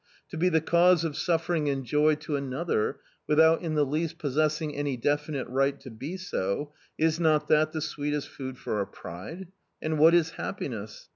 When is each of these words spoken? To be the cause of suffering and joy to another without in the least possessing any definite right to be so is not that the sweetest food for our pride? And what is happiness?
To 0.29 0.35
be 0.37 0.49
the 0.49 0.61
cause 0.61 1.03
of 1.03 1.15
suffering 1.15 1.69
and 1.69 1.85
joy 1.85 2.15
to 2.25 2.35
another 2.35 3.01
without 3.27 3.61
in 3.61 3.75
the 3.75 3.85
least 3.85 4.17
possessing 4.17 4.75
any 4.75 4.97
definite 4.97 5.47
right 5.47 5.79
to 5.79 5.91
be 5.91 6.17
so 6.17 6.73
is 6.97 7.19
not 7.19 7.47
that 7.49 7.71
the 7.71 7.81
sweetest 7.81 8.27
food 8.27 8.57
for 8.57 8.79
our 8.79 8.87
pride? 8.87 9.49
And 9.79 9.99
what 9.99 10.15
is 10.15 10.31
happiness? 10.31 11.07